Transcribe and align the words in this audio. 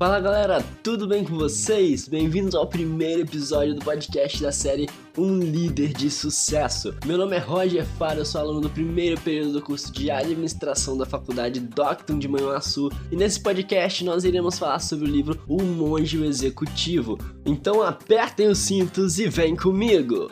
Fala 0.00 0.18
galera, 0.18 0.64
tudo 0.82 1.06
bem 1.06 1.22
com 1.22 1.36
vocês? 1.36 2.08
Bem-vindos 2.08 2.54
ao 2.54 2.66
primeiro 2.66 3.20
episódio 3.20 3.74
do 3.74 3.84
podcast 3.84 4.42
da 4.42 4.50
série 4.50 4.88
Um 5.14 5.38
Líder 5.40 5.92
de 5.92 6.10
Sucesso. 6.10 6.94
Meu 7.04 7.18
nome 7.18 7.36
é 7.36 7.38
Roger 7.38 7.84
Faro, 7.84 8.20
eu 8.20 8.24
sou 8.24 8.40
aluno 8.40 8.62
do 8.62 8.70
primeiro 8.70 9.20
período 9.20 9.52
do 9.52 9.60
curso 9.60 9.92
de 9.92 10.10
Administração 10.10 10.96
da 10.96 11.04
Faculdade 11.04 11.60
Docton 11.60 12.18
de 12.18 12.26
Manhuaçu 12.28 12.88
e 13.12 13.14
nesse 13.14 13.42
podcast 13.42 14.02
nós 14.02 14.24
iremos 14.24 14.58
falar 14.58 14.78
sobre 14.78 15.04
o 15.04 15.12
livro 15.12 15.38
O 15.46 15.62
Monge 15.62 16.24
Executivo. 16.24 17.18
Então 17.44 17.82
apertem 17.82 18.48
os 18.48 18.56
cintos 18.56 19.18
e 19.18 19.28
vem 19.28 19.54
comigo! 19.54 20.30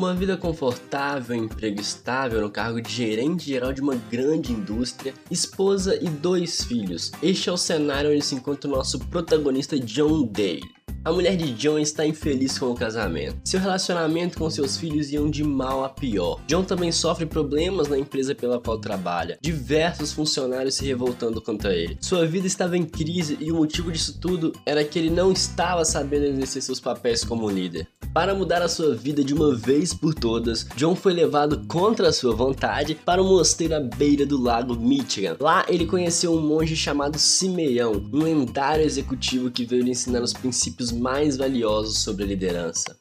Uma 0.00 0.14
vida 0.14 0.34
confortável, 0.34 1.36
emprego 1.36 1.78
estável 1.78 2.40
no 2.40 2.50
cargo 2.50 2.80
de 2.80 2.90
gerente 2.90 3.44
geral 3.44 3.70
de 3.70 3.82
uma 3.82 3.94
grande 3.94 4.50
indústria, 4.50 5.12
esposa 5.30 5.94
e 5.94 6.08
dois 6.08 6.64
filhos. 6.64 7.12
Este 7.22 7.50
é 7.50 7.52
o 7.52 7.56
cenário 7.58 8.10
onde 8.10 8.24
se 8.24 8.34
encontra 8.34 8.66
o 8.66 8.72
nosso 8.72 8.98
protagonista 8.98 9.78
John 9.78 10.26
Dale. 10.26 10.79
A 11.02 11.10
mulher 11.10 11.34
de 11.34 11.50
John 11.54 11.78
está 11.78 12.06
infeliz 12.06 12.58
com 12.58 12.66
o 12.66 12.74
casamento. 12.74 13.38
Seu 13.42 13.58
relacionamento 13.58 14.36
com 14.36 14.50
seus 14.50 14.76
filhos 14.76 15.10
iam 15.10 15.30
de 15.30 15.42
mal 15.42 15.82
a 15.82 15.88
pior. 15.88 16.38
John 16.46 16.62
também 16.62 16.92
sofre 16.92 17.24
problemas 17.24 17.88
na 17.88 17.98
empresa 17.98 18.34
pela 18.34 18.60
qual 18.60 18.78
trabalha, 18.78 19.38
diversos 19.40 20.12
funcionários 20.12 20.74
se 20.74 20.84
revoltando 20.84 21.40
contra 21.40 21.74
ele. 21.74 21.96
Sua 22.02 22.26
vida 22.26 22.46
estava 22.46 22.76
em 22.76 22.84
crise 22.84 23.38
e 23.40 23.50
o 23.50 23.56
motivo 23.56 23.90
disso 23.90 24.18
tudo 24.20 24.52
era 24.66 24.84
que 24.84 24.98
ele 24.98 25.08
não 25.08 25.32
estava 25.32 25.86
sabendo 25.86 26.26
exercer 26.26 26.60
seus 26.60 26.80
papéis 26.80 27.24
como 27.24 27.48
líder. 27.48 27.88
Para 28.12 28.34
mudar 28.34 28.60
a 28.60 28.68
sua 28.68 28.94
vida 28.94 29.22
de 29.22 29.32
uma 29.32 29.54
vez 29.54 29.94
por 29.94 30.12
todas, 30.12 30.66
John 30.74 30.96
foi 30.96 31.14
levado 31.14 31.64
contra 31.68 32.12
sua 32.12 32.34
vontade 32.34 32.96
para 33.06 33.22
um 33.22 33.28
mosteiro 33.28 33.76
à 33.76 33.80
beira 33.80 34.26
do 34.26 34.38
lago 34.38 34.74
Michigan. 34.74 35.36
Lá 35.38 35.64
ele 35.68 35.86
conheceu 35.86 36.34
um 36.34 36.40
monge 36.40 36.74
chamado 36.74 37.18
Simeão, 37.18 37.92
um 38.12 38.22
lendário 38.22 38.84
executivo 38.84 39.50
que 39.50 39.64
veio 39.64 39.84
lhe 39.84 39.92
ensinar 39.92 40.22
os 40.22 40.32
princípios 40.32 40.89
mais 40.92 41.36
valiosos 41.36 41.98
sobre 41.98 42.24
a 42.24 42.26
liderança. 42.26 42.96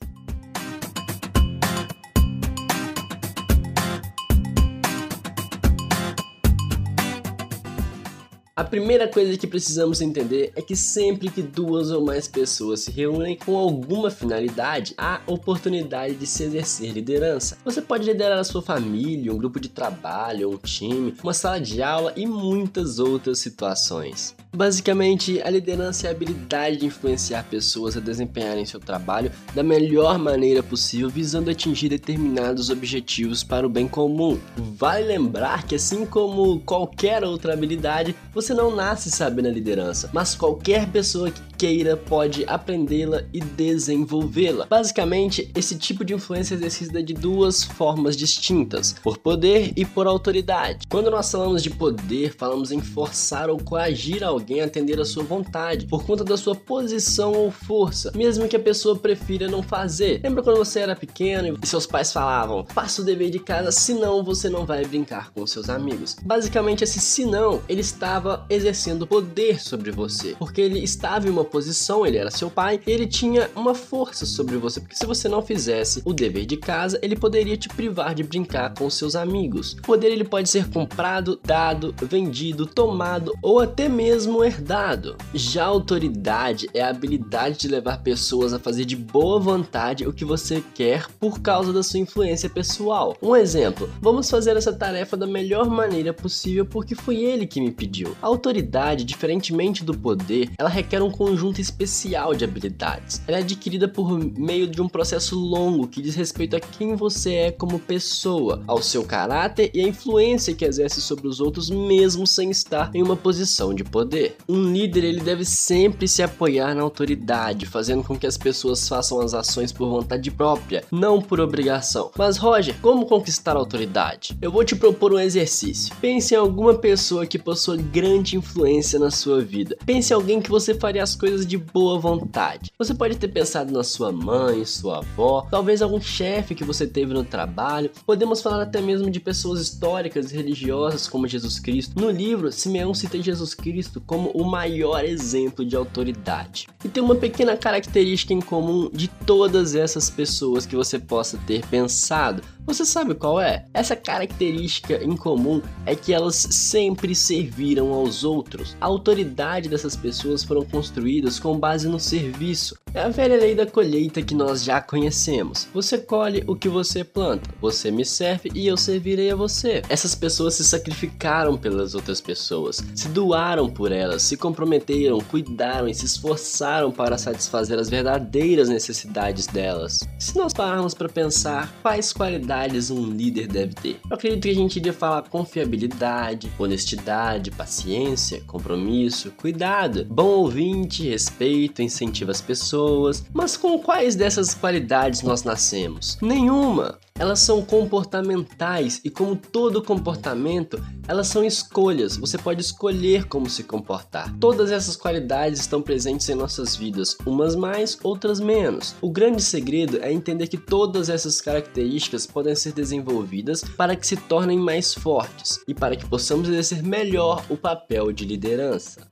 A 8.60 8.64
primeira 8.66 9.08
coisa 9.08 9.38
que 9.38 9.48
precisamos 9.48 10.02
entender 10.02 10.52
é 10.54 10.62
que 10.62 10.76
sempre 10.76 11.30
que 11.30 11.42
duas 11.42 11.92
ou 11.92 12.04
mais 12.04 12.28
pessoas 12.28 12.82
se 12.82 12.92
reúnem 12.92 13.38
com 13.38 13.58
alguma 13.58 14.12
finalidade, 14.12 14.94
há 14.98 15.22
oportunidade 15.26 16.16
de 16.16 16.28
se 16.28 16.44
exercer 16.44 16.92
liderança. 16.92 17.58
Você 17.64 17.82
pode 17.82 18.04
liderar 18.04 18.38
a 18.38 18.44
sua 18.44 18.62
família, 18.62 19.32
um 19.32 19.38
grupo 19.38 19.62
de 19.62 19.70
trabalho, 19.70 20.52
um 20.52 20.58
time, 20.58 21.14
uma 21.24 21.34
sala 21.34 21.62
de 21.62 21.82
aula 21.82 22.12
e 22.18 22.28
muitas 22.28 23.00
outras 23.00 23.40
situações. 23.40 24.36
Basicamente, 24.52 25.40
a 25.44 25.50
liderança 25.50 26.08
é 26.08 26.10
a 26.10 26.12
habilidade 26.12 26.78
de 26.78 26.86
influenciar 26.88 27.44
pessoas 27.44 27.96
a 27.96 28.00
desempenharem 28.00 28.66
seu 28.66 28.80
trabalho 28.80 29.32
da 29.54 29.62
melhor 29.62 30.18
maneira 30.18 30.64
possível, 30.64 31.08
visando 31.08 31.52
atingir 31.52 31.88
determinados 31.88 32.72
objetivos 32.72 33.44
para 33.44 33.66
o 33.66 33.70
bem 33.70 33.88
comum. 33.88 34.40
Vale 34.58 35.06
lembrar 35.06 35.68
que, 35.68 35.76
assim 35.76 36.04
como 36.04 36.60
qualquer 36.62 37.24
outra 37.24 37.54
habilidade, 37.54 38.16
você 38.34 38.49
não 38.54 38.76
nasce 38.76 39.10
sabendo 39.10 39.48
a 39.48 39.52
liderança, 39.52 40.10
mas 40.14 40.36
qualquer 40.36 40.88
pessoa 40.88 41.32
que 41.32 41.42
queira 41.60 41.98
pode 41.98 42.46
aprendê-la 42.48 43.24
e 43.34 43.42
desenvolvê-la. 43.42 44.66
Basicamente, 44.66 45.52
esse 45.54 45.78
tipo 45.78 46.06
de 46.06 46.14
influência 46.14 46.56
é 46.56 46.58
exercida 46.58 47.04
de 47.04 47.14
duas 47.14 47.66
formas 47.66 48.16
distintas: 48.16 48.96
por 49.04 49.18
poder 49.18 49.74
e 49.76 49.84
por 49.84 50.08
autoridade. 50.08 50.88
Quando 50.90 51.12
nós 51.12 51.30
falamos 51.30 51.62
de 51.62 51.70
poder, 51.70 52.34
falamos 52.38 52.72
em 52.72 52.80
forçar 52.80 53.50
ou 53.50 53.58
coagir 53.58 54.24
alguém 54.24 54.62
a 54.62 54.66
atender 54.66 55.02
a 55.02 55.06
sua 55.06 55.24
vontade, 55.24 55.86
por 55.88 56.06
conta 56.06 56.24
da 56.24 56.38
sua 56.38 56.56
posição 56.56 57.34
ou 57.34 57.52
força, 57.52 58.14
mesmo 58.16 58.48
que 58.48 58.56
a 58.56 58.60
pessoa 58.60 58.96
prefira 58.96 59.50
não 59.50 59.62
fazer. 59.62 60.22
Lembra 60.24 60.42
quando 60.42 60.58
você 60.58 60.80
era 60.80 60.96
pequeno 60.96 61.60
e 61.62 61.68
seus 61.68 61.86
pais 61.86 62.14
falavam: 62.14 62.66
faça 62.70 63.02
o 63.02 63.06
dever 63.06 63.30
de 63.30 63.40
casa, 63.40 63.70
senão 63.72 64.24
você 64.24 64.48
não 64.48 64.66
vai 64.66 64.86
brincar 64.86 65.32
com 65.32 65.46
seus 65.46 65.70
amigos? 65.70 66.16
Basicamente, 66.24 66.86
esse 66.86 67.02
senão, 67.02 67.62
ele 67.68 67.82
estava 67.82 68.46
exercendo 68.50 69.06
poder 69.06 69.62
sobre 69.62 69.92
você, 69.92 70.38
porque 70.40 70.62
ele 70.62 70.80
estava 70.80 71.28
em 71.28 71.30
uma 71.30 71.49
posição, 71.50 72.06
ele 72.06 72.18
era 72.18 72.32
seu 72.32 72.50
pai, 72.50 72.80
ele 72.86 73.08
tinha 73.08 73.50
uma 73.56 73.74
força 73.74 74.26
sobre 74.26 74.58
você, 74.58 74.80
porque 74.80 74.96
se 74.96 75.06
você 75.06 75.28
não 75.28 75.42
fizesse 75.42 76.02
o 76.06 76.14
dever 76.14 76.46
de 76.46 76.56
casa, 76.56 77.00
ele 77.02 77.16
poderia 77.16 77.58
te 77.58 77.68
privar 77.68 78.14
de 78.14 78.24
brincar 78.24 78.74
com 78.74 78.90
seus 78.90 79.16
amigos. 79.16 79.74
O 79.74 79.82
poder 79.82 80.12
ele 80.12 80.24
pode 80.24 80.50
ser 80.50 80.70
comprado, 80.70 81.40
dado, 81.44 81.94
vendido, 82.02 82.66
tomado 82.66 83.34
ou 83.42 83.60
até 83.60 83.90
mesmo 83.90 84.44
herdado. 84.44 85.18
Já 85.34 85.64
a 85.64 85.68
autoridade 85.68 86.70
é 86.74 86.82
a 86.82 86.90
habilidade 86.90 87.58
de 87.58 87.68
levar 87.68 88.02
pessoas 88.04 88.54
a 88.54 88.60
fazer 88.60 88.86
de 88.86 88.96
boa 88.96 89.40
vontade 89.40 90.08
o 90.08 90.14
que 90.14 90.24
você 90.24 90.64
quer 90.74 91.08
por 91.20 91.42
causa 91.42 91.74
da 91.74 91.84
sua 91.84 92.00
influência 92.00 92.50
pessoal. 92.50 93.18
Um 93.22 93.36
exemplo, 93.36 93.90
vamos 94.00 94.30
fazer 94.30 94.56
essa 94.56 94.72
tarefa 94.72 95.18
da 95.18 95.26
melhor 95.28 95.70
maneira 95.70 96.14
possível 96.14 96.66
porque 96.66 96.96
foi 96.96 97.18
ele 97.18 97.48
que 97.48 97.60
me 97.60 97.72
pediu. 97.72 98.16
A 98.22 98.28
autoridade, 98.28 99.04
diferentemente 99.04 99.84
do 99.84 99.98
poder, 99.98 100.50
ela 100.58 100.70
requer 100.70 101.02
um 101.02 101.12
conjunto 101.12 101.39
conjunto 101.40 101.62
especial 101.62 102.36
de 102.36 102.44
habilidades. 102.44 103.22
Ela 103.26 103.38
é 103.38 103.42
adquirida 103.42 103.88
por 103.88 104.20
meio 104.38 104.68
de 104.68 104.82
um 104.82 104.90
processo 104.90 105.40
longo 105.40 105.88
que 105.88 106.02
diz 106.02 106.14
respeito 106.14 106.58
a 106.58 106.60
quem 106.60 106.98
você 106.98 107.34
é 107.34 107.52
como 107.52 107.80
pessoa, 107.80 108.62
ao 108.68 108.82
seu 108.82 109.06
caráter 109.06 109.72
e 109.74 109.80
a 109.80 109.88
influência 109.88 110.54
que 110.54 110.66
exerce 110.66 111.00
sobre 111.00 111.30
os 111.30 111.40
outros 111.40 111.70
mesmo 111.70 112.28
sem 112.28 112.52
estar 112.52 112.92
em 112.94 113.02
uma 113.02 113.16
posição 113.16 113.74
de 113.74 113.86
poder. 113.86 114.36
Um 114.50 114.74
líder 114.74 115.06
ele 115.06 115.22
deve 115.22 115.46
sempre 115.46 116.10
se 116.10 116.22
apoiar 116.22 116.76
na 116.76 116.82
autoridade, 116.82 117.66
fazendo 117.66 118.04
com 118.04 118.18
que 118.18 118.28
as 118.28 118.38
pessoas 118.38 118.88
façam 118.88 119.22
as 119.22 119.34
ações 119.34 119.72
por 119.72 119.90
vontade 119.90 120.30
própria, 120.30 120.84
não 120.92 121.22
por 121.22 121.40
obrigação. 121.40 122.12
Mas 122.18 122.36
Roger, 122.36 122.76
como 122.82 123.06
conquistar 123.06 123.56
a 123.56 123.60
autoridade? 123.60 124.38
Eu 124.42 124.52
vou 124.52 124.66
te 124.66 124.76
propor 124.76 125.14
um 125.14 125.20
exercício. 125.20 125.96
Pense 126.02 126.34
em 126.34 126.38
alguma 126.38 126.74
pessoa 126.74 127.26
que 127.26 127.40
possua 127.40 127.78
grande 127.78 128.36
influência 128.36 129.00
na 129.00 129.10
sua 129.10 129.42
vida. 129.42 129.78
Pense 129.86 130.12
em 130.12 130.16
alguém 130.16 130.42
que 130.42 130.50
você 130.50 130.74
faria 130.74 131.02
as 131.02 131.16
coisas 131.16 131.29
coisas 131.30 131.46
de 131.46 131.58
boa 131.58 132.00
vontade. 132.00 132.72
Você 132.78 132.96
pode 132.96 133.16
ter 133.16 133.28
pensado 133.28 133.72
na 133.72 133.84
sua 133.84 134.12
mãe, 134.12 134.66
sua 134.66 134.98
avó, 134.98 135.46
talvez 135.52 135.80
algum 135.80 136.02
chefe 136.02 136.56
que 136.56 136.64
você 136.64 136.88
teve 136.88 137.14
no 137.14 137.24
trabalho. 137.24 137.92
Podemos 138.04 138.42
falar 138.42 138.64
até 138.64 138.82
mesmo 138.82 139.12
de 139.12 139.20
pessoas 139.20 139.62
históricas 139.62 140.32
e 140.32 140.36
religiosas 140.36 141.08
como 141.08 141.28
Jesus 141.28 141.60
Cristo. 141.60 142.00
No 142.00 142.10
livro, 142.10 142.52
Simeão 142.52 142.96
cita 142.96 143.22
Jesus 143.22 143.54
Cristo 143.54 144.02
como 144.02 144.32
o 144.32 144.44
maior 144.44 145.06
exemplo 145.06 145.64
de 145.64 145.76
autoridade. 145.76 146.68
E 146.84 146.90
tem 146.90 147.04
uma 147.04 147.16
pequena 147.16 147.56
característica 147.56 148.34
em 148.34 148.42
comum 148.42 148.90
de 148.92 149.08
todas 149.08 149.76
essas 149.76 150.10
pessoas 150.10 150.66
que 150.66 150.76
você 150.76 150.98
possa 150.98 151.38
ter 151.46 151.64
pensado. 151.68 152.42
Você 152.66 152.86
sabe 152.86 153.16
qual 153.16 153.42
é? 153.42 153.66
Essa 153.74 153.96
característica 153.96 155.04
em 155.04 155.16
comum 155.16 155.60
é 155.88 155.96
que 155.96 156.14
elas 156.14 156.36
sempre 156.36 157.16
serviram 157.16 157.92
aos 157.92 158.24
outros. 158.24 158.78
A 158.80 158.86
autoridade 158.86 159.68
dessas 159.68 159.96
pessoas 159.96 160.44
foram 160.44 160.64
construídas 160.64 161.19
com 161.40 161.60
base 161.60 161.90
no 161.90 162.00
serviço. 162.00 162.78
É 162.94 163.02
a 163.02 163.10
velha 163.10 163.36
lei 163.36 163.54
da 163.54 163.66
colheita 163.66 164.22
que 164.22 164.34
nós 164.34 164.64
já 164.64 164.80
conhecemos. 164.80 165.68
Você 165.74 165.98
colhe 165.98 166.44
o 166.48 166.56
que 166.56 166.70
você 166.70 167.04
planta, 167.04 167.50
você 167.60 167.92
me 167.92 168.06
serve 168.06 168.50
e 168.56 168.66
eu 168.66 168.78
servirei 168.78 169.32
a 169.32 169.36
você. 169.36 169.82
Essas 169.90 170.16
pessoas 170.16 170.54
se 170.54 170.64
sacrificaram 170.64 171.58
pelas 171.58 171.94
outras 171.94 172.22
pessoas, 172.22 172.84
se 172.96 173.10
doaram 173.10 173.70
por 173.70 173.92
elas, 173.92 174.24
se 174.24 174.38
comprometeram, 174.38 175.20
cuidaram 175.20 175.88
e 175.88 175.94
se 175.94 176.06
esforçaram 176.06 176.92
para 176.92 177.18
satisfazer 177.18 177.78
as 177.78 177.90
verdadeiras 177.90 178.70
necessidades 178.70 179.46
delas. 179.46 180.00
Se 180.18 180.38
nós 180.38 180.54
pararmos 180.54 180.94
para 180.94 181.10
pensar 181.10 181.72
quais 181.82 182.14
qualidades 182.14 182.30
qualidades 182.30 182.92
um 182.92 183.06
líder 183.10 183.48
deve 183.48 183.74
ter? 183.74 184.00
Eu 184.10 184.16
acredito 184.16 184.44
que 184.44 184.50
a 184.50 184.54
gente 184.54 184.78
iria 184.78 184.94
falar 184.94 185.24
confiabilidade, 185.24 186.52
honestidade, 186.60 187.52
paciência, 187.52 188.42
compromisso, 188.46 189.32
cuidado, 189.32 190.06
bom 190.06 190.28
ouvinte, 190.28 191.09
respeito, 191.10 191.82
incentiva 191.82 192.32
as 192.32 192.42
pessoas. 192.42 193.26
Mas 193.34 193.58
com 193.58 193.80
quais 193.80 194.16
dessas 194.16 194.54
qualidades 194.54 195.22
nós 195.22 195.44
nascemos? 195.44 196.18
Nenhuma! 196.22 196.98
elas 197.20 197.42
são 197.42 197.62
comportamentais 197.62 199.02
e 199.04 199.10
como 199.10 199.36
todo 199.36 199.84
comportamento, 199.84 200.82
elas 201.08 201.28
são 201.28 201.44
escolhas. 201.44 202.16
Você 202.16 202.38
pode 202.38 202.62
escolher 202.62 203.26
como 203.26 203.50
se 203.50 203.64
comportar. 203.64 204.34
Todas 204.40 204.72
essas 204.72 204.96
qualidades 204.96 205.60
estão 205.60 205.82
presentes 205.82 206.30
em 206.30 206.36
nossas 206.36 206.78
vidas, 206.78 207.18
umas 207.26 207.56
mais, 207.56 207.98
outras 208.02 208.40
menos. 208.40 208.96
O 209.02 209.12
grande 209.12 209.44
segredo 209.44 210.00
é 210.02 210.12
entender 210.12 210.48
que 210.48 210.58
todas 210.58 211.10
essas 211.10 211.42
características 211.42 212.26
podem 212.26 212.56
ser 212.56 212.72
desenvolvidas 212.72 213.62
para 213.62 213.96
que 213.96 214.08
se 214.08 214.16
tornem 214.16 214.58
mais 214.58 214.94
fortes 214.94 215.60
e 215.68 215.74
para 215.74 215.98
que 215.98 216.08
possamos 216.08 216.48
exercer 216.48 216.82
melhor 216.82 217.44
o 217.50 217.58
papel 217.58 218.14
de 218.14 218.24
liderança. 218.24 219.06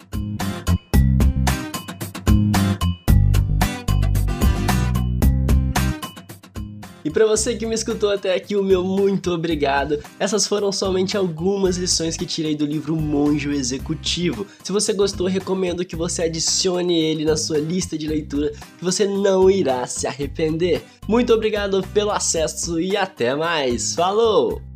E 7.07 7.09
para 7.09 7.25
você 7.25 7.56
que 7.56 7.65
me 7.65 7.74
escutou 7.74 8.12
até 8.12 8.36
aqui, 8.36 8.54
o 8.54 8.62
meu 8.62 8.83
muito 8.83 9.31
obrigado. 9.31 9.98
Essas 10.19 10.45
foram 10.45 10.74
somente 10.74 11.15
algumas 11.15 11.77
lições 11.77 12.18
que 12.18 12.25
tirei 12.25 12.54
do 12.54 12.65
livro 12.65 12.98
Monjo 12.98 13.50
Executivo. 13.50 14.45
Se 14.62 14.74
você 14.74 14.92
gostou, 14.92 15.25
recomendo 15.25 15.86
que 15.86 15.95
você 15.95 16.24
adicione 16.24 17.00
ele 17.00 17.24
na 17.24 17.38
sua 17.38 17.59
lista 17.59 17.98
de 17.98 18.09
leitura, 18.09 18.51
que 18.77 18.83
você 18.83 19.06
não 19.06 19.50
irá 19.50 19.88
se 19.88 20.06
arrepender. 20.06 20.83
Muito 21.07 21.33
obrigado 21.33 21.81
pelo 21.94 22.12
acesso 22.12 22.77
e 22.77 22.98
até 22.98 23.33
mais. 23.33 23.95
Falou! 23.95 24.67